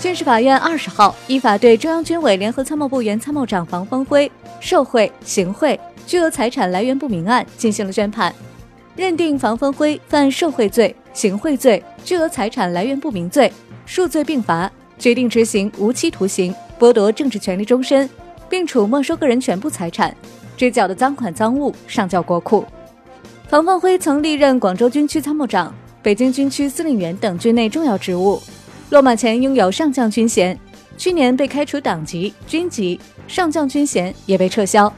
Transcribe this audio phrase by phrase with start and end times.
[0.00, 8.34] 军事法院二十号依法对中央军委联合参谋部原参谋长房峰辉受贿、行贿、巨额财产来源不明案进行了宣判，
[8.96, 13.52] 认定房峰辉犯受贿罪、行贿罪、巨额财产来源不明罪，
[13.84, 18.08] 数罪并罚，决定执行无期徒刑，剥夺政治权利终身，
[18.48, 20.16] 并处没收个人全部财产，
[20.56, 22.64] 追缴的赃款赃物上交国库。
[23.48, 28.40] 房峰辉曾历任广州军区参谋长、北京军区司令员等军内重要职务，
[28.90, 30.58] 落马前拥有上将军衔，
[30.98, 34.92] 去年被开除党籍、军籍，上将军衔也被撤销。